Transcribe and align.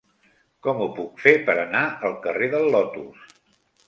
Com 0.67 0.79
ho 0.85 0.85
puc 0.99 1.19
fer 1.25 1.33
per 1.49 1.55
anar 1.63 1.83
al 2.09 2.15
carrer 2.23 2.47
del 2.55 2.65
Lotus? 2.77 3.37